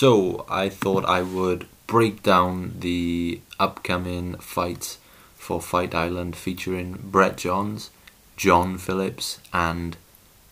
So 0.00 0.46
I 0.48 0.70
thought 0.70 1.04
I 1.04 1.20
would 1.20 1.66
break 1.86 2.22
down 2.22 2.76
the 2.78 3.42
upcoming 3.58 4.36
fights 4.36 4.96
for 5.34 5.60
Fight 5.60 5.94
Island 5.94 6.36
featuring 6.36 6.98
Brett 7.04 7.36
Johns, 7.36 7.90
John 8.34 8.78
Phillips, 8.78 9.40
and 9.52 9.98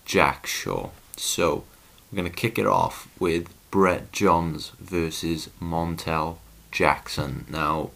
Jack 0.05 0.47
Shore. 0.47 0.91
So 1.17 1.65
we're 2.13 2.19
going 2.19 2.31
to 2.31 2.37
kick 2.37 2.59
it 2.59 2.67
off 2.67 3.09
with 3.19 3.49
Brett 3.71 4.13
Johns 4.13 4.73
versus 4.79 5.49
Montel 5.63 6.37
Jackson. 6.71 7.47
Now, 7.49 7.89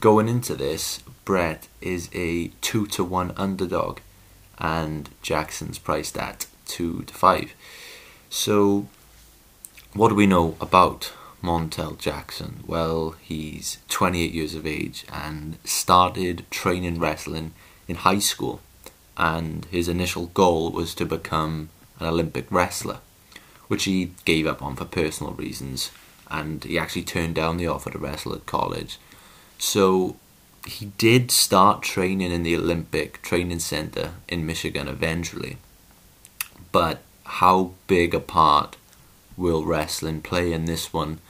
going 0.00 0.28
into 0.28 0.54
this, 0.54 0.98
Brett 1.24 1.68
is 1.80 2.10
a 2.12 2.48
2 2.60 2.86
to 2.88 3.02
1 3.02 3.32
underdog 3.38 4.00
and 4.58 5.08
Jackson's 5.22 5.78
priced 5.78 6.18
at 6.18 6.44
2 6.66 7.04
to 7.04 7.14
5. 7.14 7.54
So, 8.28 8.88
what 9.96 10.08
do 10.10 10.14
we 10.14 10.26
know 10.26 10.56
about 10.60 11.12
Montel 11.42 11.98
Jackson? 11.98 12.62
Well, 12.66 13.14
he's 13.22 13.78
28 13.88 14.30
years 14.30 14.54
of 14.54 14.66
age 14.66 15.06
and 15.10 15.56
started 15.64 16.44
training 16.50 17.00
wrestling 17.00 17.52
in 17.88 17.96
high 17.96 18.18
school, 18.18 18.60
and 19.16 19.64
his 19.66 19.88
initial 19.88 20.26
goal 20.26 20.70
was 20.70 20.94
to 20.96 21.06
become 21.06 21.70
an 21.98 22.06
Olympic 22.06 22.46
wrestler, 22.50 22.98
which 23.68 23.84
he 23.84 24.12
gave 24.26 24.46
up 24.46 24.62
on 24.62 24.76
for 24.76 24.84
personal 24.84 25.32
reasons, 25.32 25.90
and 26.30 26.62
he 26.64 26.78
actually 26.78 27.02
turned 27.02 27.34
down 27.34 27.56
the 27.56 27.66
offer 27.66 27.90
to 27.90 27.98
wrestle 27.98 28.34
at 28.34 28.44
college. 28.44 28.98
So, 29.58 30.16
he 30.66 30.86
did 30.98 31.30
start 31.30 31.82
training 31.82 32.32
in 32.32 32.42
the 32.42 32.56
Olympic 32.56 33.22
Training 33.22 33.60
Center 33.60 34.14
in 34.28 34.44
Michigan 34.44 34.88
eventually, 34.88 35.56
but 36.70 37.00
how 37.24 37.72
big 37.86 38.14
a 38.14 38.20
part 38.20 38.76
will 39.36 39.64
wrestling 39.64 40.20
play 40.20 40.52
in 40.52 40.64
this 40.64 40.92
one? 40.92 41.20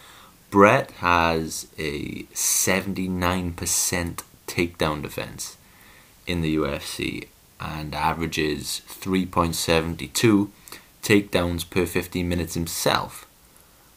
Brett 0.51 0.91
has 0.93 1.67
a 1.77 2.23
79% 2.35 4.23
takedown 4.47 5.03
defense 5.03 5.57
in 6.27 6.41
the 6.41 6.57
UFC 6.57 7.29
and 7.61 7.95
averages 7.95 8.83
3.72 8.89 10.51
takedowns 11.03 11.69
per 11.69 11.87
15 11.87 12.29
minutes 12.29 12.55
himself. 12.55 13.27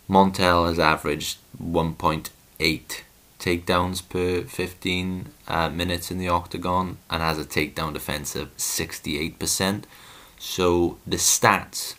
Montel 0.10 0.68
has 0.68 0.80
averaged 0.80 1.38
1.8 1.62 3.02
takedowns 3.40 4.10
per 4.10 4.42
15 4.42 5.30
uh, 5.48 5.70
minutes 5.70 6.12
in 6.12 6.18
the 6.18 6.28
octagon 6.28 6.98
and 7.10 7.22
has 7.22 7.38
a 7.38 7.46
takedown 7.46 7.94
defense 7.94 8.36
of 8.36 8.56
68%. 8.58 9.84
So 10.38 10.98
the 11.06 11.18
stats 11.18 11.96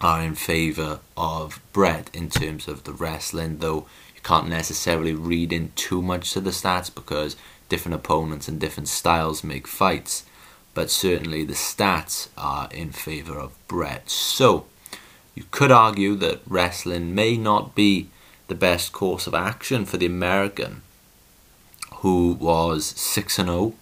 are 0.00 0.22
in 0.22 0.34
favour 0.34 1.00
of 1.16 1.60
Brett 1.72 2.10
in 2.14 2.30
terms 2.30 2.66
of 2.66 2.84
the 2.84 2.92
wrestling, 2.92 3.58
though 3.58 3.86
you 4.14 4.20
can't 4.22 4.48
necessarily 4.48 5.12
read 5.12 5.52
in 5.52 5.72
too 5.76 6.00
much 6.00 6.32
to 6.32 6.40
the 6.40 6.50
stats 6.50 6.94
because 6.94 7.36
different 7.68 7.94
opponents 7.94 8.48
and 8.48 8.58
different 8.58 8.88
styles 8.88 9.44
make 9.44 9.66
fights. 9.66 10.24
But 10.72 10.90
certainly 10.90 11.44
the 11.44 11.54
stats 11.54 12.28
are 12.38 12.68
in 12.72 12.92
favour 12.92 13.38
of 13.38 13.56
Brett. 13.68 14.08
So 14.08 14.66
you 15.34 15.44
could 15.50 15.70
argue 15.70 16.14
that 16.16 16.40
wrestling 16.46 17.14
may 17.14 17.36
not 17.36 17.74
be 17.74 18.08
the 18.48 18.54
best 18.54 18.92
course 18.92 19.26
of 19.26 19.34
action 19.34 19.84
for 19.84 19.96
the 19.96 20.06
American, 20.06 20.82
who 21.96 22.32
was 22.32 22.86
6 22.86 23.36
0 23.36 23.74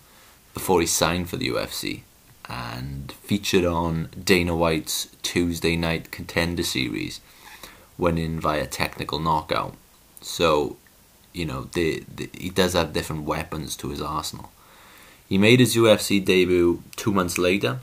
before 0.52 0.80
he 0.80 0.86
signed 0.86 1.30
for 1.30 1.36
the 1.36 1.48
UFC 1.48 2.02
and 2.48 3.12
featured 3.12 3.64
on 3.64 4.08
Dana 4.24 4.56
White's 4.56 5.08
Tuesday 5.22 5.76
Night 5.76 6.10
Contender 6.10 6.62
Series, 6.62 7.20
winning 7.96 8.40
via 8.40 8.66
technical 8.66 9.18
knockout. 9.18 9.76
So, 10.20 10.76
you 11.32 11.44
know, 11.44 11.68
he 11.74 12.50
does 12.54 12.72
have 12.72 12.92
different 12.92 13.24
weapons 13.24 13.76
to 13.76 13.90
his 13.90 14.00
arsenal. 14.00 14.50
He 15.28 15.36
made 15.36 15.60
his 15.60 15.76
UFC 15.76 16.24
debut 16.24 16.82
two 16.96 17.12
months 17.12 17.36
later, 17.36 17.80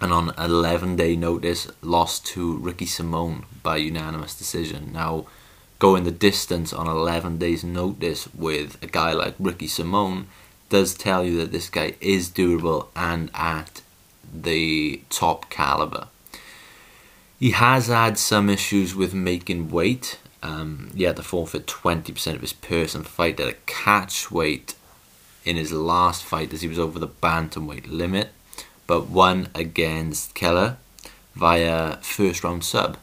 and 0.00 0.12
on 0.12 0.32
11 0.38 0.94
day 0.94 1.16
notice, 1.16 1.68
lost 1.82 2.24
to 2.26 2.56
Ricky 2.58 2.86
Simone 2.86 3.44
by 3.64 3.78
unanimous 3.78 4.36
decision. 4.36 4.92
Now, 4.92 5.26
going 5.80 6.04
the 6.04 6.12
distance 6.12 6.72
on 6.72 6.86
11 6.86 7.38
days' 7.38 7.64
notice 7.64 8.32
with 8.32 8.80
a 8.82 8.86
guy 8.86 9.12
like 9.12 9.34
Ricky 9.38 9.66
Simone 9.66 10.28
does 10.68 10.94
tell 10.94 11.24
you 11.24 11.36
that 11.38 11.52
this 11.52 11.70
guy 11.70 11.94
is 12.00 12.28
durable 12.28 12.90
and 12.94 13.30
at 13.34 13.82
the 14.32 15.02
top 15.10 15.48
caliber. 15.50 16.08
He 17.38 17.52
has 17.52 17.86
had 17.86 18.18
some 18.18 18.50
issues 18.50 18.94
with 18.94 19.14
making 19.14 19.70
weight. 19.70 20.18
Um, 20.42 20.90
he 20.94 21.04
had 21.04 21.16
to 21.16 21.22
forfeit 21.22 21.66
20% 21.66 22.34
of 22.34 22.40
his 22.40 22.52
purse 22.52 22.94
and 22.94 23.06
fight 23.06 23.40
at 23.40 23.48
a 23.48 23.56
catch 23.66 24.30
weight 24.30 24.74
in 25.44 25.56
his 25.56 25.72
last 25.72 26.24
fight 26.24 26.52
as 26.52 26.62
he 26.62 26.68
was 26.68 26.78
over 26.78 26.98
the 26.98 27.08
bantamweight 27.08 27.88
limit, 27.88 28.30
but 28.86 29.08
won 29.08 29.48
against 29.54 30.34
Kelleher 30.34 30.76
via 31.34 31.96
first 31.98 32.42
round 32.42 32.64
sub. 32.64 32.98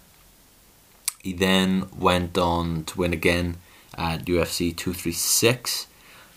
He 1.24 1.34
then 1.34 1.88
went 1.98 2.38
on 2.38 2.84
to 2.84 3.00
win 3.00 3.14
again 3.14 3.58
at 3.98 4.26
UFC 4.26 4.76
236 4.76 5.88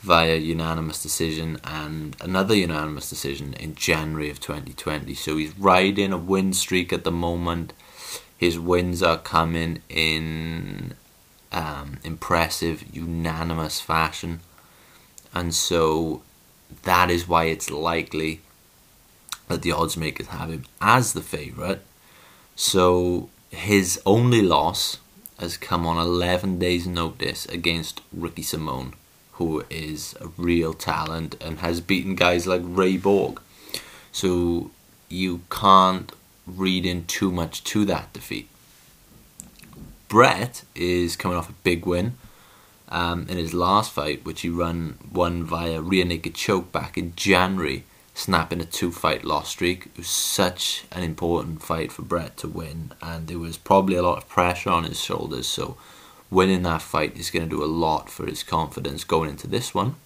via 0.09 0.37
unanimous 0.37 1.03
decision 1.03 1.61
and 1.63 2.17
another 2.23 2.55
unanimous 2.55 3.11
decision 3.11 3.53
in 3.53 3.75
January 3.75 4.31
of 4.31 4.41
2020. 4.41 5.13
So 5.13 5.37
he's 5.37 5.57
riding 5.59 6.15
a 6.15 6.17
win 6.17 6.55
streak 6.55 6.95
at 6.95 7.05
the 7.05 7.11
moment. 7.11 7.75
His 8.39 8.59
wins 8.59 9.03
are 9.03 9.19
coming 9.19 9.83
in 9.91 10.95
um, 11.53 11.99
impressive, 12.05 12.85
unanimous 12.91 13.83
fashion. 13.83 14.41
And 15.35 15.55
so 15.55 16.23
that 16.85 17.11
is 17.11 17.29
why 17.29 17.45
it's 17.45 17.71
likely 17.71 18.41
that 19.49 19.61
the 19.61 19.73
odds 19.73 19.99
makers 19.99 20.29
have 20.29 20.49
him 20.49 20.65
as 20.81 21.13
the 21.13 21.21
favourite. 21.21 21.81
So 22.57 23.29
his 23.51 24.01
only 24.07 24.41
loss 24.41 24.97
has 25.39 25.59
come 25.59 25.87
on 25.87 25.99
11 25.99 26.59
days' 26.59 26.87
notice 26.87 27.45
against 27.45 28.01
Ricky 28.11 28.43
Simone 28.43 28.95
who 29.39 29.65
is 29.71 30.17
a 30.21 30.27
real 30.37 30.75
talent 30.75 31.37
and 31.41 31.61
has 31.61 31.81
beaten 31.81 32.17
guys 32.17 32.47
like 32.47 32.61
Ray 32.65 32.97
Borg. 32.97 33.41
So 34.11 34.73
you 35.09 35.43
can't 35.49 36.13
read 36.45 36.85
in 36.85 37.07
too 37.07 37.31
much 37.31 37.63
to 37.65 37.85
that 37.85 38.13
defeat. 38.13 38.49
Brett 40.09 40.65
is 40.75 41.15
coming 41.15 41.39
off 41.39 41.49
a 41.49 41.61
big 41.63 41.87
win 41.87 42.17
um, 42.89 43.27
in 43.29 43.37
his 43.37 43.55
last 43.55 43.93
fight, 43.93 44.25
which 44.25 44.41
he 44.41 44.49
run 44.49 44.99
won 45.13 45.45
via 45.45 45.81
rear 45.81 46.05
naked 46.05 46.35
choke 46.35 46.73
back 46.73 46.99
in 46.99 47.15
January, 47.15 47.85
snapping 48.15 48.61
a 48.61 48.65
two 48.65 48.91
fight 48.91 49.25
loss 49.25 49.51
streak. 49.51 49.87
It 49.87 49.99
was 49.99 50.09
such 50.09 50.85
an 50.91 51.05
important 51.05 51.63
fight 51.63 51.93
for 51.93 52.03
Brett 52.03 52.37
to 52.39 52.49
win, 52.49 52.93
and 53.01 53.29
there 53.29 53.39
was 53.39 53.57
probably 53.57 53.97
a 53.97 54.03
lot 54.03 54.19
of 54.19 54.29
pressure 54.29 54.71
on 54.71 54.85
his 54.85 55.01
shoulders. 55.01 55.47
So 55.47 55.77
winning 56.31 56.63
that 56.63 56.83
fight 56.83 57.17
is 57.17 57.31
going 57.31 57.49
to 57.49 57.57
do 57.57 57.65
a 57.65 57.67
lot 57.67 58.11
for 58.11 58.27
his 58.27 58.43
confidence 58.43 59.05
going 59.05 59.31
into 59.31 59.47
this 59.47 59.75
one. 59.75 59.97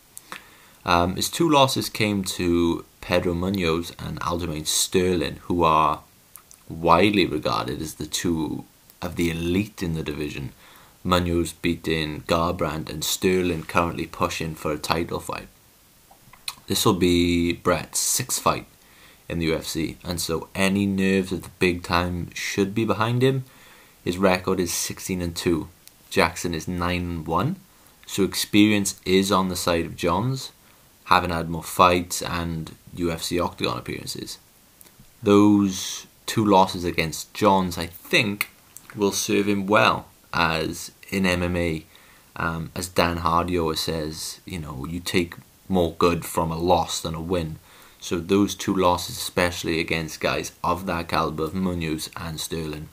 Um, 0.85 1.17
his 1.17 1.31
two 1.31 1.49
losses 1.49 1.89
came 1.89 2.25
to 2.25 2.85
Pedro 3.01 3.35
Munhoz 3.35 3.93
and 4.05 4.21
Aljamain 4.21 4.67
Sterling, 4.67 5.37
who 5.43 5.63
are 5.63 6.01
widely 6.69 7.27
regarded 7.27 7.81
as 7.81 7.95
the 7.95 8.07
two 8.07 8.65
of 9.01 9.17
the 9.17 9.31
elite 9.31 9.83
in 9.83 9.95
the 9.95 10.03
division. 10.03 10.53
Munhoz 11.05 11.55
beating 11.61 12.23
Garbrandt 12.23 12.89
and 12.89 13.05
Sterling 13.05 13.65
currently 13.65 14.07
pushing 14.07 14.55
for 14.55 14.73
a 14.73 14.79
title 14.79 15.21
fight. 15.21 15.49
This 16.69 16.87
will 16.87 16.95
be 16.95 17.53
Brett's 17.53 17.99
sixth 17.99 18.41
fight 18.41 18.67
in 19.29 19.39
the 19.39 19.51
UFC, 19.51 19.97
and 20.05 20.21
so 20.21 20.49
any 20.55 20.87
nerves 20.87 21.33
at 21.33 21.43
the 21.43 21.51
big 21.59 21.83
time 21.83 22.31
should 22.35 22.75
be 22.75 22.85
behind 22.85 23.23
him. 23.23 23.45
His 24.05 24.19
record 24.19 24.61
is 24.61 24.73
16 24.73 25.21
and 25.21 25.35
2 25.35 25.69
Jackson 26.13 26.53
is 26.53 26.69
9 26.69 27.25
1. 27.25 27.57
So 28.05 28.23
experience 28.23 29.01
is 29.07 29.33
on 29.33 29.49
the 29.49 29.57
side 29.57 29.87
of 29.87 29.97
Johns, 29.97 30.53
having 31.05 31.31
had 31.31 31.49
more 31.49 31.63
fights 31.63 32.21
and 32.21 32.77
UFC 32.95 33.43
Octagon 33.43 33.79
appearances. 33.79 34.39
Those 35.23 36.07
two 36.27 36.45
losses 36.45 36.85
against 36.85 37.33
Johns, 37.33 37.79
I 37.79 37.87
think, 37.87 38.51
will 38.95 39.13
serve 39.13 39.49
him 39.49 39.67
well 39.67 40.07
as 40.35 40.93
in 41.09 41.23
MMA. 41.23 41.85
Um, 42.37 42.71
as 42.75 42.89
Dan 42.89 43.19
Hardy 43.19 43.59
always 43.59 43.81
says, 43.81 44.41
you 44.45 44.59
know, 44.59 44.85
you 44.85 45.01
take 45.01 45.37
more 45.67 45.95
good 45.95 46.27
from 46.27 46.51
a 46.51 46.59
loss 46.59 47.01
than 47.01 47.15
a 47.15 47.23
win. 47.23 47.59
So 48.01 48.19
those 48.19 48.55
two 48.55 48.75
losses, 48.75 49.17
especially 49.17 49.81
against 49.81 50.21
guys 50.21 50.53
of 50.63 50.85
that 50.85 51.09
caliber 51.09 51.45
of 51.45 51.55
Munhoz 51.55 52.11
and 52.19 52.39
Sterling, 52.39 52.91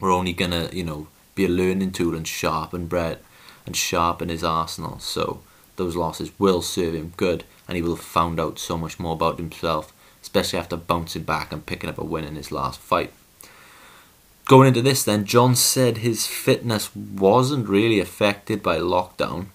we're 0.00 0.12
only 0.12 0.32
gonna, 0.32 0.70
you 0.72 0.84
know, 0.84 1.08
be 1.34 1.44
a 1.44 1.48
learning 1.48 1.92
tool 1.92 2.14
and 2.14 2.26
sharpen 2.26 2.86
Brett 2.86 3.22
and 3.66 3.76
sharpen 3.76 4.28
his 4.28 4.44
arsenal. 4.44 4.98
So 4.98 5.40
those 5.76 5.96
losses 5.96 6.30
will 6.38 6.62
serve 6.62 6.94
him 6.94 7.14
good, 7.16 7.44
and 7.66 7.76
he 7.76 7.82
will 7.82 7.96
have 7.96 8.04
found 8.04 8.38
out 8.38 8.58
so 8.58 8.76
much 8.76 8.98
more 8.98 9.14
about 9.14 9.38
himself, 9.38 9.92
especially 10.20 10.58
after 10.58 10.76
bouncing 10.76 11.22
back 11.22 11.52
and 11.52 11.64
picking 11.64 11.88
up 11.88 11.98
a 11.98 12.04
win 12.04 12.24
in 12.24 12.36
his 12.36 12.52
last 12.52 12.80
fight. 12.80 13.12
going 14.46 14.68
into 14.68 14.82
this, 14.82 15.04
then 15.04 15.24
John 15.24 15.54
said 15.54 15.98
his 15.98 16.26
fitness 16.26 16.94
wasn't 16.94 17.68
really 17.68 18.00
affected 18.00 18.62
by 18.62 18.78
lockdown. 18.78 19.46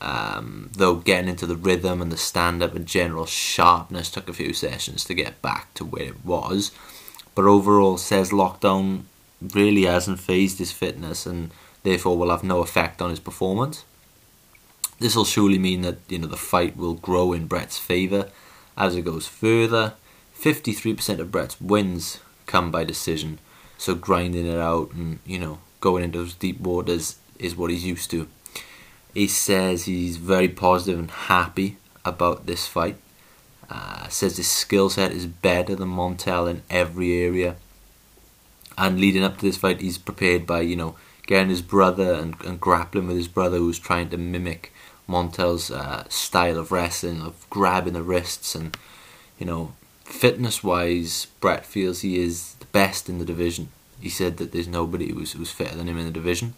Um, 0.00 0.70
though 0.72 0.96
getting 0.96 1.28
into 1.28 1.46
the 1.46 1.54
rhythm 1.54 2.02
and 2.02 2.10
the 2.10 2.16
stand 2.16 2.60
up 2.60 2.74
and 2.74 2.86
general 2.86 3.24
sharpness 3.24 4.10
took 4.10 4.28
a 4.28 4.32
few 4.32 4.52
sessions 4.52 5.04
to 5.04 5.14
get 5.14 5.40
back 5.42 5.72
to 5.74 5.84
where 5.84 6.06
it 6.06 6.24
was. 6.24 6.72
But 7.36 7.44
overall, 7.44 7.98
says 7.98 8.30
lockdown 8.30 9.04
really 9.54 9.84
hasn't 9.84 10.20
phased 10.20 10.58
his 10.58 10.72
fitness 10.72 11.26
and 11.26 11.50
therefore 11.82 12.16
will 12.16 12.30
have 12.30 12.44
no 12.44 12.60
effect 12.60 13.02
on 13.02 13.10
his 13.10 13.20
performance. 13.20 13.84
This 14.98 15.16
will 15.16 15.24
surely 15.24 15.58
mean 15.58 15.82
that 15.82 15.98
you 16.08 16.18
know 16.18 16.28
the 16.28 16.36
fight 16.36 16.76
will 16.76 16.94
grow 16.94 17.32
in 17.32 17.46
Brett's 17.46 17.78
favour 17.78 18.30
as 18.76 18.94
it 18.94 19.04
goes 19.04 19.26
further. 19.26 19.94
53% 20.38 21.18
of 21.18 21.30
Brett's 21.30 21.60
wins 21.60 22.20
come 22.46 22.70
by 22.70 22.84
decision, 22.84 23.38
so 23.78 23.94
grinding 23.94 24.46
it 24.46 24.58
out 24.58 24.92
and 24.92 25.18
you 25.26 25.38
know 25.38 25.58
going 25.80 26.04
into 26.04 26.18
those 26.18 26.34
deep 26.34 26.60
waters 26.60 27.18
is 27.38 27.56
what 27.56 27.70
he's 27.70 27.84
used 27.84 28.10
to. 28.12 28.28
He 29.12 29.26
says 29.26 29.84
he's 29.84 30.16
very 30.16 30.48
positive 30.48 30.98
and 30.98 31.10
happy 31.10 31.76
about 32.04 32.46
this 32.46 32.66
fight. 32.66 32.96
Uh, 33.68 34.08
says 34.08 34.36
his 34.36 34.48
skill 34.48 34.90
set 34.90 35.12
is 35.12 35.26
better 35.26 35.74
than 35.74 35.88
Montel 35.88 36.48
in 36.48 36.62
every 36.70 37.12
area. 37.18 37.56
And 38.82 38.98
leading 38.98 39.22
up 39.22 39.38
to 39.38 39.46
this 39.46 39.58
fight, 39.58 39.80
he's 39.80 39.96
prepared 39.96 40.44
by 40.44 40.62
you 40.62 40.74
know 40.74 40.96
getting 41.28 41.50
his 41.50 41.62
brother 41.62 42.14
and, 42.14 42.34
and 42.44 42.60
grappling 42.60 43.06
with 43.06 43.16
his 43.16 43.28
brother, 43.28 43.58
who's 43.58 43.78
trying 43.78 44.08
to 44.08 44.16
mimic 44.16 44.72
Montel's 45.08 45.70
uh, 45.70 46.02
style 46.08 46.58
of 46.58 46.72
wrestling, 46.72 47.22
of 47.22 47.46
grabbing 47.48 47.92
the 47.92 48.02
wrists, 48.02 48.56
and 48.56 48.76
you 49.38 49.46
know, 49.46 49.72
fitness-wise, 50.04 51.28
Brett 51.38 51.64
feels 51.64 52.00
he 52.00 52.18
is 52.18 52.54
the 52.54 52.66
best 52.66 53.08
in 53.08 53.18
the 53.18 53.24
division. 53.24 53.68
He 54.00 54.08
said 54.08 54.38
that 54.38 54.50
there's 54.50 54.66
nobody 54.66 55.12
who's 55.12 55.30
who's 55.34 55.52
fitter 55.52 55.76
than 55.76 55.88
him 55.88 55.98
in 55.98 56.06
the 56.06 56.10
division. 56.10 56.54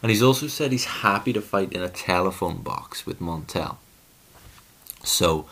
And 0.00 0.10
he's 0.10 0.22
also 0.22 0.46
said 0.46 0.70
he's 0.70 0.84
happy 0.84 1.32
to 1.32 1.40
fight 1.40 1.72
in 1.72 1.82
a 1.82 1.88
telephone 1.88 2.58
box 2.62 3.04
with 3.04 3.18
Montel. 3.18 3.78
So 5.02 5.46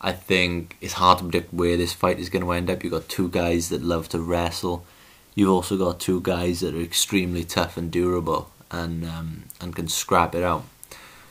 I 0.00 0.10
think 0.10 0.76
it's 0.80 0.94
hard 0.94 1.18
to 1.18 1.24
predict 1.24 1.54
where 1.54 1.76
this 1.76 1.92
fight 1.92 2.18
is 2.18 2.30
going 2.30 2.44
to 2.44 2.50
end 2.50 2.68
up. 2.68 2.82
You've 2.82 2.92
got 2.92 3.08
two 3.08 3.28
guys 3.28 3.68
that 3.68 3.80
love 3.80 4.08
to 4.08 4.18
wrestle. 4.18 4.84
You've 5.34 5.50
also 5.50 5.76
got 5.78 6.00
two 6.00 6.20
guys 6.20 6.60
that 6.60 6.74
are 6.74 6.80
extremely 6.80 7.44
tough 7.44 7.76
and 7.76 7.90
durable 7.90 8.50
and 8.70 9.04
um, 9.04 9.44
and 9.60 9.74
can 9.74 9.88
scrap 9.88 10.34
it 10.34 10.42
out. 10.42 10.64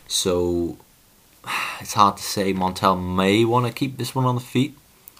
So 0.08 0.78
it's 1.80 1.94
hard 1.94 2.18
to 2.18 2.24
say. 2.24 2.54
Montel 2.54 3.00
may 3.02 3.46
want 3.46 3.68
to 3.68 3.74
keep 3.74 3.98
this 3.98 4.16
one 4.16 4.26
on 4.26 4.36
the 4.36 4.42
feet, 4.42 4.78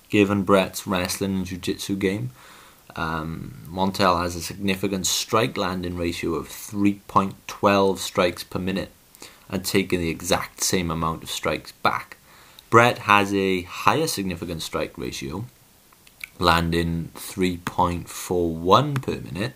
given 0.10 0.44
Brett's 0.44 0.88
wrestling 0.88 1.36
and 1.36 1.46
jiu-jitsu 1.46 1.96
game. 1.96 2.32
Um, 2.96 3.64
Montel 3.70 4.22
has 4.22 4.36
a 4.36 4.42
significant 4.42 5.08
strike 5.08 5.56
landing 5.58 5.96
ratio 5.96 6.34
of 6.34 6.50
3.12 6.50 7.98
strikes 7.98 8.44
per 8.44 8.60
minute 8.60 8.92
and 9.50 9.64
taking 9.64 10.00
the 10.00 10.10
exact 10.10 10.62
same 10.62 10.92
amount 10.92 11.24
of 11.24 11.30
strikes 11.30 11.72
back. 11.72 12.18
Brett 12.70 13.00
has 13.00 13.34
a 13.34 13.64
higher 13.64 14.08
significant 14.08 14.62
strike 14.62 14.98
ratio, 14.98 15.46
landing 16.42 17.12
3.41 17.14 19.02
per 19.02 19.20
minute, 19.20 19.54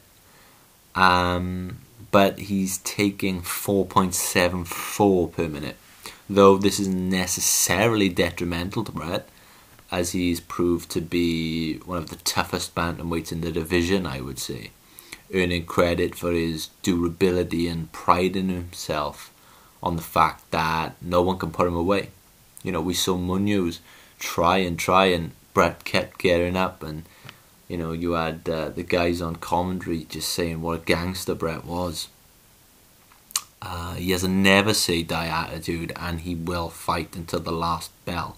um, 0.93 1.79
but 2.11 2.39
he's 2.39 2.77
taking 2.79 3.41
4.74 3.41 5.31
per 5.33 5.47
minute. 5.47 5.77
Though 6.29 6.57
this 6.57 6.79
isn't 6.79 7.09
necessarily 7.09 8.09
detrimental 8.09 8.83
to 8.83 8.91
Brett, 8.91 9.27
as 9.91 10.11
he's 10.11 10.39
proved 10.39 10.89
to 10.91 11.01
be 11.01 11.77
one 11.79 11.97
of 11.97 12.09
the 12.09 12.15
toughest 12.17 12.75
bantamweights 12.75 13.31
in 13.31 13.41
the 13.41 13.51
division, 13.51 14.05
I 14.05 14.21
would 14.21 14.39
say, 14.39 14.71
earning 15.33 15.65
credit 15.65 16.15
for 16.15 16.31
his 16.31 16.69
durability 16.81 17.67
and 17.67 17.91
pride 17.91 18.35
in 18.35 18.49
himself 18.49 19.31
on 19.81 19.95
the 19.95 20.01
fact 20.01 20.49
that 20.51 20.95
no 21.01 21.21
one 21.21 21.37
can 21.37 21.51
put 21.51 21.67
him 21.67 21.75
away. 21.75 22.09
You 22.63 22.71
know, 22.71 22.81
we 22.81 22.93
saw 22.93 23.15
Munhoz 23.15 23.79
try 24.19 24.57
and 24.57 24.77
try, 24.77 25.07
and 25.07 25.31
Brett 25.55 25.83
kept 25.83 26.19
getting 26.19 26.55
up, 26.55 26.83
and 26.83 27.05
you 27.67 27.77
know, 27.79 27.91
you 27.91 28.11
had 28.11 28.47
uh, 28.47 28.69
the 28.69 28.83
guys 28.83 29.23
on 29.23 29.37
commentary 29.37 30.03
just 30.03 30.29
saying 30.29 30.61
what 30.61 30.81
a 30.81 30.83
gangster 30.83 31.33
Brett 31.33 31.65
was. 31.65 32.09
Uh, 33.59 33.95
he 33.95 34.11
has 34.11 34.23
a 34.23 34.29
never 34.29 34.75
say 34.75 35.01
die 35.01 35.25
attitude, 35.25 35.91
and 35.95 36.21
he 36.21 36.35
will 36.35 36.69
fight 36.69 37.15
until 37.15 37.39
the 37.39 37.51
last 37.51 37.89
bell 38.05 38.37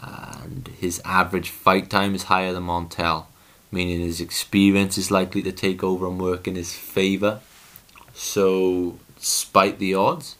and 0.00 0.68
his 0.78 1.00
average 1.04 1.50
fight 1.50 1.90
time 1.90 2.14
is 2.14 2.24
higher 2.24 2.52
than 2.52 2.64
Montel, 2.64 3.26
meaning 3.70 4.00
his 4.00 4.20
experience 4.20 4.98
is 4.98 5.10
likely 5.10 5.42
to 5.42 5.52
take 5.52 5.82
over 5.82 6.06
and 6.06 6.20
work 6.20 6.48
in 6.48 6.56
his 6.56 6.74
favour. 6.74 7.40
So, 8.14 8.98
despite 9.16 9.78
the 9.78 9.94
odds, 9.94 10.36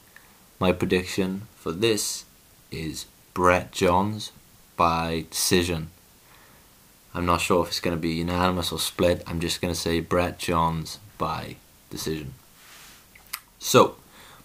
my 0.58 0.72
prediction 0.72 1.42
for 1.56 1.72
this 1.72 2.24
is 2.70 3.06
Brett 3.34 3.72
Johns 3.72 4.32
by 4.76 5.26
decision. 5.30 5.90
I'm 7.14 7.26
not 7.26 7.40
sure 7.40 7.62
if 7.62 7.68
it's 7.68 7.80
going 7.80 7.96
to 7.96 8.00
be 8.00 8.14
unanimous 8.14 8.72
or 8.72 8.78
split. 8.78 9.22
I'm 9.26 9.40
just 9.40 9.60
going 9.60 9.72
to 9.72 9.78
say 9.78 10.00
Brett 10.00 10.38
Johns 10.38 10.98
by 11.18 11.56
decision. 11.90 12.34
So, 13.58 13.96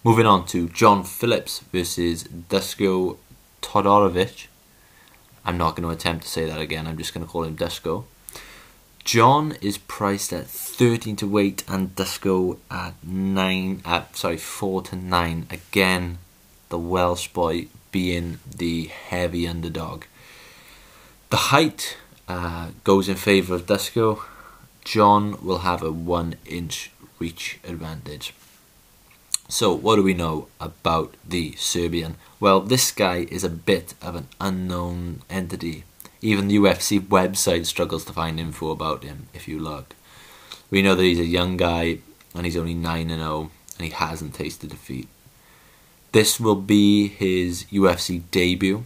moving 0.04 0.26
on 0.26 0.46
to 0.46 0.68
John 0.68 1.02
Phillips 1.02 1.60
versus 1.72 2.24
Dusko 2.24 3.16
Todorovic. 3.62 4.48
I'm 5.44 5.56
not 5.56 5.76
going 5.76 5.88
to 5.88 5.94
attempt 5.94 6.24
to 6.24 6.30
say 6.30 6.44
that 6.44 6.60
again. 6.60 6.86
I'm 6.86 6.98
just 6.98 7.14
going 7.14 7.24
to 7.24 7.30
call 7.30 7.44
him 7.44 7.56
Dusko. 7.56 8.04
John 9.08 9.56
is 9.62 9.78
priced 9.78 10.34
at 10.34 10.46
13 10.46 11.16
to 11.16 11.38
8 11.38 11.64
and 11.66 11.96
Dusko 11.96 12.58
at 12.70 12.92
9 13.02 13.80
at 13.86 14.14
sorry 14.14 14.36
4 14.36 14.82
to 14.82 14.96
9 14.96 15.46
again 15.48 16.18
the 16.68 16.78
Welsh 16.78 17.28
boy 17.28 17.68
being 17.90 18.38
the 18.54 18.84
heavy 18.84 19.48
underdog 19.48 20.04
the 21.30 21.38
height 21.38 21.96
uh, 22.28 22.68
goes 22.84 23.08
in 23.08 23.16
favour 23.16 23.54
of 23.54 23.66
Dusko 23.66 24.22
John 24.84 25.44
will 25.44 25.58
have 25.58 25.82
a 25.82 25.90
1 25.90 26.36
inch 26.46 26.90
reach 27.18 27.58
advantage 27.64 28.32
so, 29.50 29.72
what 29.72 29.96
do 29.96 30.02
we 30.02 30.12
know 30.12 30.48
about 30.60 31.14
the 31.26 31.54
Serbian? 31.56 32.16
Well, 32.38 32.60
this 32.60 32.92
guy 32.92 33.26
is 33.30 33.44
a 33.44 33.48
bit 33.48 33.94
of 34.02 34.14
an 34.14 34.28
unknown 34.38 35.22
entity. 35.30 35.84
Even 36.20 36.48
the 36.48 36.56
UFC 36.56 37.00
website 37.00 37.64
struggles 37.64 38.04
to 38.04 38.12
find 38.12 38.38
info 38.38 38.70
about 38.70 39.04
him 39.04 39.28
if 39.32 39.48
you 39.48 39.58
look. 39.58 39.96
We 40.70 40.82
know 40.82 40.94
that 40.94 41.02
he's 41.02 41.18
a 41.18 41.24
young 41.24 41.56
guy 41.56 42.00
and 42.34 42.44
he's 42.44 42.58
only 42.58 42.74
9 42.74 43.08
and 43.08 43.22
0 43.22 43.50
and 43.78 43.86
he 43.86 43.90
hasn't 43.90 44.34
tasted 44.34 44.68
defeat. 44.68 45.08
This 46.12 46.38
will 46.38 46.56
be 46.56 47.08
his 47.08 47.64
UFC 47.72 48.20
debut. 48.30 48.84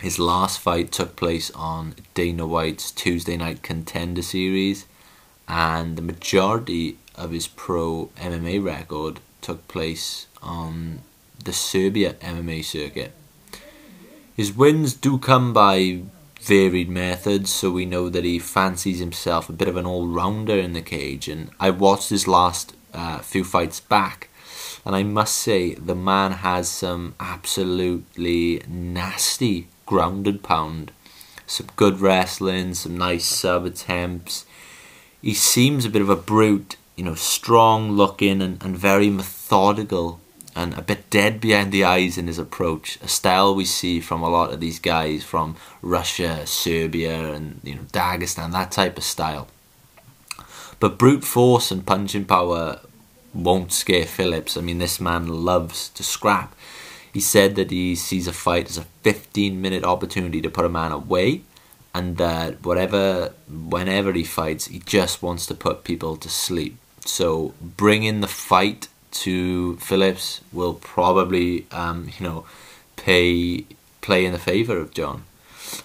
His 0.00 0.18
last 0.18 0.60
fight 0.60 0.92
took 0.92 1.14
place 1.14 1.50
on 1.50 1.94
Dana 2.14 2.46
White's 2.46 2.90
Tuesday 2.90 3.36
Night 3.36 3.62
Contender 3.62 4.22
Series, 4.22 4.86
and 5.46 5.94
the 5.96 6.02
majority 6.02 6.96
of 7.16 7.32
his 7.32 7.46
pro 7.46 8.08
MMA 8.16 8.64
record 8.64 9.20
took 9.42 9.68
place 9.68 10.26
on 10.42 11.00
the 11.44 11.52
Serbia 11.52 12.14
MMA 12.14 12.64
circuit. 12.64 13.12
His 14.34 14.56
wins 14.56 14.94
do 14.94 15.18
come 15.18 15.52
by 15.52 16.00
varied 16.40 16.88
methods, 16.88 17.50
so 17.50 17.70
we 17.70 17.84
know 17.84 18.08
that 18.08 18.24
he 18.24 18.38
fancies 18.38 19.00
himself 19.00 19.50
a 19.50 19.52
bit 19.52 19.68
of 19.68 19.76
an 19.76 19.84
all 19.84 20.06
rounder 20.06 20.56
in 20.56 20.72
the 20.72 20.80
cage. 20.80 21.28
And 21.28 21.50
I 21.60 21.68
watched 21.68 22.08
his 22.08 22.26
last 22.26 22.74
uh, 22.94 23.18
few 23.18 23.44
fights 23.44 23.80
back, 23.80 24.30
and 24.86 24.96
I 24.96 25.02
must 25.02 25.36
say 25.36 25.74
the 25.74 25.94
man 25.94 26.32
has 26.32 26.70
some 26.70 27.14
absolutely 27.20 28.62
nasty 28.66 29.68
grounded 29.90 30.40
pound, 30.44 30.92
some 31.48 31.66
good 31.74 32.00
wrestling, 32.00 32.74
some 32.74 32.96
nice 32.96 33.26
sub 33.26 33.64
attempts. 33.64 34.46
He 35.20 35.34
seems 35.34 35.84
a 35.84 35.90
bit 35.90 36.00
of 36.00 36.08
a 36.08 36.14
brute 36.14 36.76
you 37.00 37.06
know, 37.06 37.14
strong 37.14 37.92
looking 37.92 38.42
and, 38.42 38.62
and 38.62 38.76
very 38.76 39.08
methodical 39.08 40.20
and 40.54 40.74
a 40.74 40.82
bit 40.82 41.08
dead 41.08 41.40
behind 41.40 41.72
the 41.72 41.82
eyes 41.82 42.18
in 42.18 42.26
his 42.26 42.38
approach. 42.38 42.98
A 43.02 43.08
style 43.08 43.54
we 43.54 43.64
see 43.64 44.00
from 44.00 44.22
a 44.22 44.28
lot 44.28 44.52
of 44.52 44.60
these 44.60 44.78
guys 44.78 45.24
from 45.24 45.56
Russia, 45.80 46.46
Serbia, 46.46 47.32
and 47.32 47.58
you 47.64 47.74
know 47.74 47.86
Dagestan, 47.90 48.52
that 48.52 48.70
type 48.70 48.98
of 48.98 49.04
style. 49.04 49.48
But 50.78 50.98
brute 50.98 51.24
force 51.24 51.70
and 51.70 51.86
punching 51.86 52.26
power 52.26 52.80
won't 53.32 53.72
scare 53.72 54.04
Phillips. 54.04 54.58
I 54.58 54.60
mean, 54.60 54.76
this 54.76 55.00
man 55.00 55.26
loves 55.26 55.88
to 55.90 56.02
scrap. 56.02 56.54
He 57.12 57.20
said 57.20 57.56
that 57.56 57.70
he 57.70 57.94
sees 57.94 58.26
a 58.28 58.32
fight 58.32 58.70
as 58.70 58.78
a 58.78 58.86
15 59.02 59.60
minute 59.60 59.84
opportunity 59.84 60.40
to 60.40 60.50
put 60.50 60.64
a 60.64 60.68
man 60.68 60.92
away 60.92 61.42
and 61.92 62.18
that 62.18 62.64
whatever 62.64 63.32
whenever 63.48 64.12
he 64.12 64.22
fights 64.22 64.66
he 64.66 64.78
just 64.78 65.22
wants 65.22 65.44
to 65.46 65.54
put 65.54 65.82
people 65.82 66.16
to 66.16 66.28
sleep 66.28 66.76
so 67.04 67.54
bringing 67.60 68.20
the 68.20 68.28
fight 68.28 68.88
to 69.10 69.76
Phillips 69.76 70.40
will 70.52 70.74
probably, 70.74 71.66
um, 71.70 72.10
you 72.18 72.26
know, 72.26 72.44
pay 72.96 73.64
play 74.00 74.24
in 74.24 74.32
the 74.32 74.38
favour 74.38 74.78
of 74.78 74.94
John. 74.94 75.24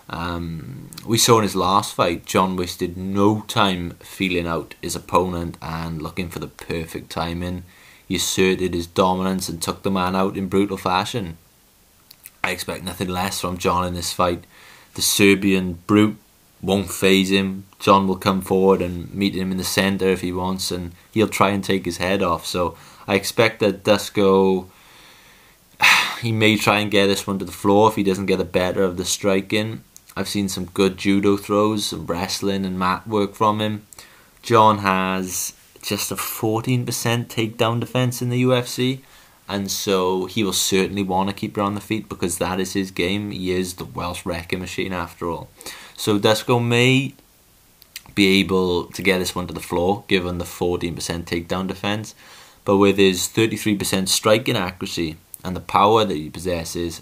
Um, 0.10 0.89
we 1.05 1.17
saw 1.17 1.38
in 1.38 1.44
his 1.44 1.55
last 1.55 1.94
fight, 1.94 2.25
John 2.25 2.55
wasted 2.55 2.98
no 2.98 3.41
time 3.41 3.91
feeling 4.00 4.48
out 4.48 4.74
his 4.82 4.96
opponent 4.96 5.58
and 5.62 6.01
looking 6.01 6.29
for 6.29 6.39
the 6.39 6.48
perfect 6.48 7.10
timing. 7.10 7.63
He 8.07 8.15
asserted 8.15 8.74
his 8.74 8.88
dominance 8.88 9.50
and 9.50 9.62
took 9.62 9.83
the 9.83 9.91
man 9.91 10.15
out 10.15 10.38
in 10.38 10.47
brutal 10.47 10.77
fashion. 10.77 11.38
I 12.43 12.51
expect 12.51 12.83
nothing 12.83 13.09
less 13.09 13.41
from 13.41 13.57
John 13.57 13.88
in 13.88 13.95
this 13.95 14.13
fight. 14.13 14.43
The 14.93 15.01
Serbian 15.01 15.79
brute 15.88 16.17
won't 16.62 16.91
phase 16.91 17.31
him. 17.31 17.65
John 17.79 18.07
will 18.07 18.17
come 18.17 18.41
forward 18.41 18.81
and 18.81 19.13
meet 19.13 19.35
him 19.35 19.51
in 19.51 19.57
the 19.57 19.63
centre 19.63 20.09
if 20.09 20.21
he 20.21 20.31
wants, 20.31 20.71
and 20.71 20.91
he'll 21.12 21.27
try 21.27 21.50
and 21.50 21.63
take 21.63 21.85
his 21.85 21.97
head 21.97 22.21
off. 22.21 22.45
So 22.45 22.77
I 23.07 23.15
expect 23.15 23.59
that 23.59 23.83
Dusko 23.83 24.67
he 26.21 26.31
may 26.31 26.57
try 26.57 26.79
and 26.79 26.91
get 26.91 27.07
this 27.07 27.25
one 27.25 27.39
to 27.39 27.45
the 27.45 27.51
floor 27.51 27.89
if 27.89 27.95
he 27.95 28.03
doesn't 28.03 28.27
get 28.27 28.38
the 28.38 28.45
better 28.45 28.83
of 28.83 28.97
the 28.97 29.05
striking. 29.05 29.83
I've 30.15 30.29
seen 30.29 30.47
some 30.47 30.65
good 30.65 30.97
judo 30.97 31.38
throws, 31.38 31.88
some 31.88 32.05
wrestling 32.05 32.65
and 32.65 32.79
mat 32.79 33.07
work 33.07 33.35
from 33.35 33.59
him. 33.59 33.85
John 34.41 34.77
has 34.79 35.53
just 35.86 36.12
a 36.12 36.15
14% 36.15 36.86
takedown 36.86 37.80
defense 37.80 38.22
in 38.22 38.30
the 38.30 38.44
UFC, 38.44 39.00
and 39.48 39.70
so 39.70 40.25
he 40.25 40.44
will 40.44 40.54
certainly 40.54 41.04
want 41.04 41.30
to 41.30 41.36
keep 41.36 41.56
her 41.56 41.62
on 41.62 41.75
the 41.75 41.82
feet 41.82 42.10
because 42.10 42.39
that 42.39 42.60
is 42.60 42.74
his 42.74 42.89
game. 42.89 43.32
He 43.32 43.51
is 43.51 43.75
the 43.75 43.86
Welsh 43.86 44.25
wrecking 44.25 44.60
machine 44.60 44.92
after 44.92 45.30
all. 45.30 45.50
So 45.96 46.18
Dusko 46.18 46.65
may 46.65 47.13
be 48.15 48.39
able 48.39 48.86
to 48.86 49.01
get 49.01 49.20
this 49.20 49.36
one 49.36 49.46
to 49.46 49.54
the 49.54 49.60
floor 49.60 50.04
given 50.08 50.39
the 50.39 50.46
14% 50.46 50.96
takedown 50.96 51.68
defense, 51.68 52.15
but 52.63 52.77
with 52.77 52.98
his 52.98 53.27
33% 53.27 54.08
striking 54.08 54.58
accuracy 54.58 55.18
and 55.44 55.56
the 55.56 55.62
power 55.62 56.04
that 56.06 56.15
he 56.15 56.30
possesses, 56.30 57.01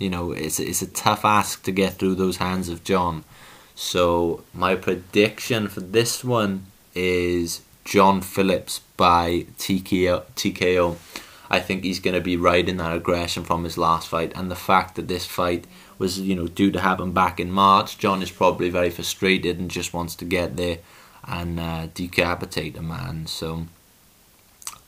you 0.00 0.10
know, 0.10 0.32
it's 0.32 0.58
it's 0.58 0.82
a 0.82 0.86
tough 0.86 1.24
ask 1.24 1.62
to 1.62 1.72
get 1.72 1.94
through 1.94 2.16
those 2.16 2.38
hands 2.38 2.68
of 2.68 2.82
John. 2.82 3.24
So 3.76 4.42
my 4.52 4.74
prediction 4.74 5.68
for 5.68 5.80
this 5.80 6.24
one 6.24 6.66
is 6.94 7.60
John 7.86 8.20
Phillips 8.20 8.80
by 8.96 9.46
TKO. 9.58 10.24
TKO. 10.34 10.96
I 11.48 11.60
think 11.60 11.84
he's 11.84 12.00
going 12.00 12.14
to 12.14 12.20
be 12.20 12.36
riding 12.36 12.78
that 12.78 12.92
aggression 12.92 13.44
from 13.44 13.62
his 13.62 13.78
last 13.78 14.08
fight, 14.08 14.32
and 14.34 14.50
the 14.50 14.56
fact 14.56 14.96
that 14.96 15.06
this 15.06 15.24
fight 15.24 15.68
was, 15.96 16.18
you 16.18 16.34
know, 16.34 16.48
due 16.48 16.72
to 16.72 16.80
happen 16.80 17.12
back 17.12 17.38
in 17.38 17.52
March. 17.52 17.96
John 17.96 18.22
is 18.22 18.32
probably 18.32 18.70
very 18.70 18.90
frustrated 18.90 19.60
and 19.60 19.70
just 19.70 19.94
wants 19.94 20.16
to 20.16 20.24
get 20.24 20.56
there 20.56 20.78
and 21.24 21.60
uh, 21.60 21.86
decapitate 21.94 22.76
a 22.76 22.82
man. 22.82 23.28
So 23.28 23.66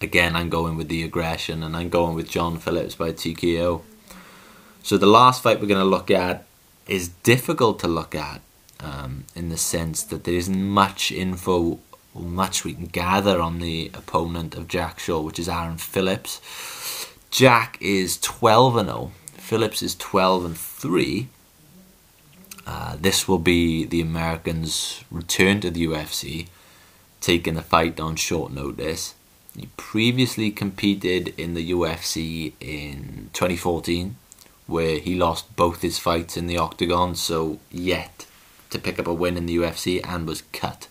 again, 0.01 0.35
I'm 0.35 0.49
going 0.49 0.77
with 0.77 0.89
the 0.89 1.05
aggression 1.05 1.63
and 1.63 1.77
I'm 1.77 1.89
going 1.91 2.17
with 2.17 2.29
John 2.29 2.59
Phillips 2.59 2.97
by 2.97 3.13
TKO. 3.13 3.83
So 4.83 4.99
the 4.99 5.07
last 5.07 5.43
fight 5.45 5.61
we're 5.61 5.69
going 5.69 5.81
to 5.81 5.85
look 5.85 6.11
at 6.11 6.47
is 6.89 7.09
difficult 7.23 7.79
to 7.81 7.89
look 7.89 8.17
at 8.17 8.41
um, 8.81 9.25
in 9.37 9.51
the 9.51 9.57
sense 9.57 10.03
that 10.03 10.25
there 10.25 10.35
isn't 10.35 10.69
much 10.69 11.13
info 11.13 11.79
much 12.19 12.65
we 12.65 12.75
can 12.75 12.87
gather 12.87 13.41
on 13.41 13.61
the 13.61 13.91
opponent 13.95 14.55
of 14.55 14.69
Jack 14.69 14.99
Shore, 14.99 15.25
which 15.25 15.39
is 15.39 15.49
Aaron 15.49 15.79
Phillips. 15.79 16.41
Jack 17.31 17.79
is 17.81 18.19
12 18.21 18.77
and 18.77 18.89
0. 18.89 19.13
Phillips 19.35 19.83
is 19.83 19.95
12 19.97 20.45
and 20.45 20.57
3. 20.57 21.29
Uh, 22.67 22.97
this 23.01 23.27
will 23.27 23.39
be 23.39 23.85
the 23.85 24.01
Americans' 24.01 25.03
return 25.11 25.61
to 25.61 25.71
the 25.71 25.87
UFC, 25.87 26.49
taking 27.21 27.55
the 27.55 27.63
fight 27.63 27.99
on 27.99 28.17
short 28.17 28.53
notice. 28.53 29.15
He 29.57 29.69
previously 29.77 30.51
competed 30.51 31.35
in 31.39 31.55
the 31.55 31.71
UFC 31.71 32.53
in 32.61 33.31
2014, 33.33 34.17
where 34.67 34.99
he 34.99 35.15
lost 35.15 35.57
both 35.57 35.83
his 35.83 35.99
fights 35.99 36.37
in 36.37 36.47
the 36.47 36.59
octagon, 36.59 37.15
so 37.15 37.59
yet 37.71 38.27
to 38.71 38.79
pick 38.79 38.99
up 38.99 39.07
a 39.07 39.15
win 39.15 39.37
in 39.37 39.47
the 39.47 39.57
UFC 39.57 40.01
and 40.07 40.27
was 40.27 40.43
cut. 40.53 40.89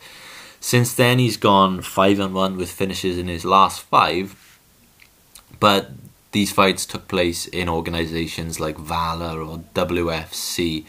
Since 0.59 0.93
then, 0.93 1.19
he's 1.19 1.37
gone 1.37 1.81
5 1.81 2.19
and 2.19 2.33
1 2.33 2.57
with 2.57 2.71
finishes 2.71 3.17
in 3.17 3.27
his 3.27 3.45
last 3.45 3.81
five, 3.81 4.59
but 5.59 5.91
these 6.31 6.51
fights 6.51 6.85
took 6.85 7.07
place 7.07 7.47
in 7.47 7.69
organizations 7.69 8.59
like 8.59 8.77
Valor 8.77 9.41
or 9.41 9.59
WFC. 9.73 10.85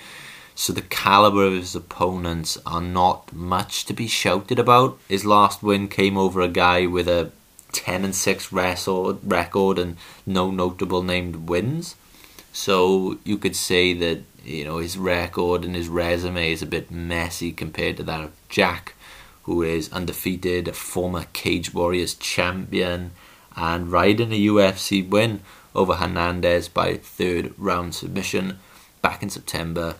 So 0.54 0.72
the 0.72 0.82
caliber 0.82 1.44
of 1.44 1.52
his 1.52 1.76
opponents 1.76 2.58
are 2.66 2.80
not 2.80 3.32
much 3.32 3.84
to 3.84 3.92
be 3.92 4.08
shouted 4.08 4.58
about. 4.58 4.98
His 5.08 5.24
last 5.24 5.62
win 5.62 5.86
came 5.86 6.16
over 6.16 6.40
a 6.40 6.48
guy 6.48 6.86
with 6.86 7.06
a 7.06 7.30
10 7.72 8.04
and 8.04 8.14
6 8.14 8.52
record 8.52 9.78
and 9.78 9.96
no 10.26 10.50
notable 10.50 11.02
named 11.02 11.48
wins. 11.48 11.94
So 12.52 13.18
you 13.24 13.38
could 13.38 13.54
say 13.54 13.94
that 13.94 14.22
you 14.44 14.64
know 14.64 14.78
his 14.78 14.98
record 14.98 15.64
and 15.64 15.76
his 15.76 15.88
resume 15.88 16.50
is 16.50 16.62
a 16.62 16.66
bit 16.66 16.90
messy 16.90 17.52
compared 17.52 17.96
to 17.98 18.02
that 18.04 18.24
of 18.24 18.32
Jack, 18.48 18.94
who 19.48 19.62
is 19.62 19.90
undefeated, 19.94 20.68
a 20.68 20.74
former 20.74 21.24
Cage 21.32 21.72
Warriors 21.72 22.12
champion, 22.12 23.12
and 23.56 23.90
riding 23.90 24.30
a 24.30 24.46
UFC 24.46 25.08
win 25.08 25.40
over 25.74 25.94
Hernandez 25.94 26.68
by 26.68 26.98
third 26.98 27.54
round 27.56 27.94
submission 27.94 28.58
back 29.00 29.22
in 29.22 29.30
September. 29.30 29.94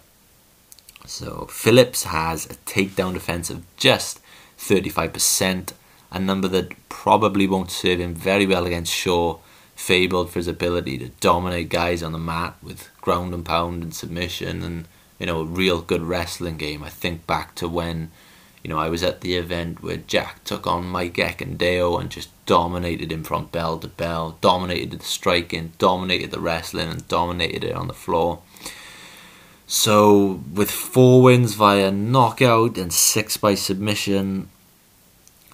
So 1.07 1.47
Phillips 1.50 2.05
has 2.05 2.45
a 2.45 2.57
takedown 2.71 3.14
defense 3.14 3.49
of 3.49 3.64
just 3.78 4.21
35%, 4.59 5.73
a 6.12 6.19
number 6.19 6.49
that 6.49 6.75
probably 6.90 7.47
won't 7.47 7.71
serve 7.71 8.00
him 8.00 8.14
very 8.14 8.45
well 8.45 8.67
against 8.67 8.93
Shore, 8.93 9.40
fabled 9.75 10.28
for 10.28 10.40
his 10.40 10.47
ability 10.47 10.99
to 10.99 11.09
dominate 11.21 11.71
guys 11.71 12.02
on 12.02 12.12
the 12.12 12.19
mat 12.19 12.55
with 12.62 12.90
ground 13.00 13.33
and 13.33 13.47
pound 13.47 13.83
and 13.83 13.95
submission 13.95 14.62
and 14.62 14.87
you 15.19 15.25
know 15.25 15.40
a 15.40 15.45
real 15.47 15.81
good 15.81 16.02
wrestling 16.02 16.59
game. 16.59 16.83
I 16.83 16.90
think 16.90 17.26
back 17.26 17.55
to 17.55 17.67
when 17.67 18.11
you 18.62 18.71
know 18.71 18.79
I 18.79 18.88
was 18.88 19.03
at 19.03 19.21
the 19.21 19.37
event 19.37 19.83
where 19.83 19.97
Jack 19.97 20.45
took 20.45 20.67
on 20.67 20.87
Mike 20.87 21.21
Deo 21.59 21.97
and 21.97 22.11
just 22.11 22.31
dominated 22.47 23.12
him 23.12 23.25
from 23.25 23.47
bell 23.47 23.79
to 23.79 23.88
bell, 23.88 24.38
dominated 24.41 24.99
the 24.99 25.05
striking, 25.05 25.73
dominated 25.79 26.31
the 26.31 26.41
wrestling, 26.41 26.88
and 26.88 27.09
dominated 27.09 27.65
it 27.65 27.75
on 27.75 27.88
the 27.88 27.95
floor. 27.95 28.41
So, 29.67 30.43
with 30.55 30.71
four 30.71 31.23
wins 31.23 31.55
via 31.55 31.91
knockout 31.91 32.79
and 32.79 32.93
six 32.93 33.37
by 33.37 33.55
submission, 33.55 34.49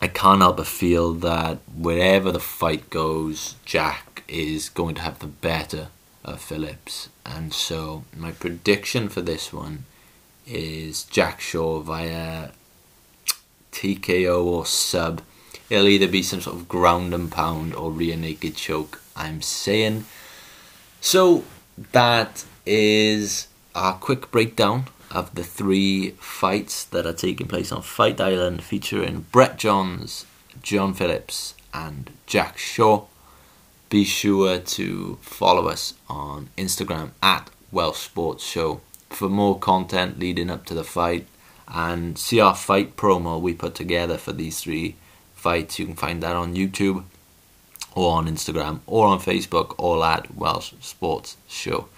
I 0.00 0.08
can't 0.08 0.40
help 0.40 0.58
but 0.58 0.66
feel 0.66 1.14
that 1.14 1.58
wherever 1.76 2.30
the 2.30 2.38
fight 2.38 2.90
goes, 2.90 3.56
Jack 3.64 4.22
is 4.28 4.68
going 4.68 4.94
to 4.96 5.00
have 5.00 5.18
the 5.18 5.26
better 5.26 5.88
of 6.24 6.40
Phillips. 6.40 7.08
And 7.24 7.52
so 7.52 8.04
my 8.16 8.32
prediction 8.32 9.08
for 9.08 9.20
this 9.20 9.52
one 9.52 9.84
is 10.46 11.04
Jack 11.04 11.40
Shore 11.40 11.82
via 11.82 12.50
TKO 13.74 14.44
or 14.44 14.64
sub. 14.64 15.20
It'll 15.68 15.88
either 15.88 16.08
be 16.08 16.22
some 16.22 16.40
sort 16.40 16.56
of 16.56 16.68
ground 16.68 17.12
and 17.12 17.30
pound 17.30 17.74
or 17.74 17.90
rear 17.90 18.16
naked 18.16 18.54
choke, 18.54 19.02
I'm 19.16 19.42
saying. 19.42 20.04
So 21.00 21.44
that 21.92 22.44
is 22.64 23.48
our 23.74 23.94
quick 23.94 24.30
breakdown 24.30 24.84
of 25.10 25.34
the 25.34 25.44
three 25.44 26.10
fights 26.20 26.84
that 26.84 27.06
are 27.06 27.12
taking 27.12 27.48
place 27.48 27.72
on 27.72 27.82
Fight 27.82 28.20
Island 28.20 28.62
featuring 28.62 29.26
Brett 29.32 29.58
Johns, 29.58 30.26
John 30.62 30.94
Phillips, 30.94 31.54
and 31.72 32.10
Jack 32.26 32.56
Shore. 32.56 33.08
Be 33.90 34.04
sure 34.04 34.58
to 34.58 35.18
follow 35.20 35.68
us 35.68 35.94
on 36.08 36.48
Instagram 36.56 37.10
at 37.22 37.50
Welsh 37.70 37.98
Sports 37.98 38.44
Show 38.44 38.80
for 39.10 39.28
more 39.28 39.58
content 39.58 40.18
leading 40.18 40.50
up 40.50 40.64
to 40.66 40.74
the 40.74 40.84
fight 40.84 41.26
and 41.68 42.18
see 42.18 42.40
our 42.40 42.54
fight 42.54 42.96
promo 42.96 43.40
we 43.40 43.54
put 43.54 43.74
together 43.74 44.18
for 44.18 44.32
these 44.32 44.60
three 44.60 44.96
fights. 45.34 45.78
You 45.78 45.86
can 45.86 45.96
find 45.96 46.22
that 46.22 46.36
on 46.36 46.54
YouTube 46.54 47.04
or 47.94 48.16
on 48.16 48.26
Instagram 48.26 48.80
or 48.86 49.06
on 49.06 49.18
Facebook, 49.20 49.74
all 49.78 50.02
at 50.04 50.34
Welsh 50.34 50.72
Sports 50.80 51.36
Show. 51.48 51.88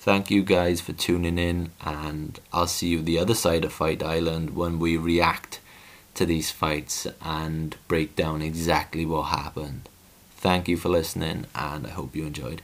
Thank 0.00 0.30
you 0.30 0.42
guys 0.42 0.80
for 0.82 0.92
tuning 0.92 1.38
in, 1.38 1.70
and 1.80 2.38
I'll 2.52 2.66
see 2.66 2.88
you 2.88 3.00
the 3.00 3.18
other 3.18 3.34
side 3.34 3.64
of 3.64 3.72
Fight 3.72 4.02
Island 4.02 4.54
when 4.54 4.78
we 4.78 4.98
react 4.98 5.60
to 6.14 6.26
these 6.26 6.50
fights 6.50 7.06
and 7.22 7.76
break 7.88 8.14
down 8.14 8.42
exactly 8.42 9.06
what 9.06 9.24
happened. 9.24 9.88
Thank 10.36 10.68
you 10.68 10.76
for 10.76 10.90
listening, 10.90 11.46
and 11.54 11.86
I 11.86 11.90
hope 11.90 12.14
you 12.14 12.26
enjoyed. 12.26 12.60